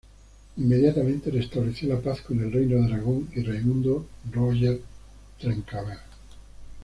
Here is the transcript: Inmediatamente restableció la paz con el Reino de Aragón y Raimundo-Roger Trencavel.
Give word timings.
Inmediatamente 0.57 1.29
restableció 1.29 1.89
la 1.93 2.01
paz 2.01 2.21
con 2.21 2.39
el 2.39 2.51
Reino 2.51 2.77
de 2.77 2.85
Aragón 2.85 3.29
y 3.35 3.43
Raimundo-Roger 3.43 4.81
Trencavel. 5.39 5.99